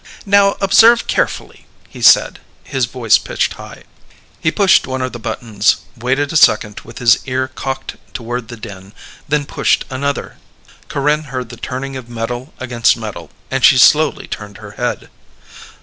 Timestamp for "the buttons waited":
5.13-6.33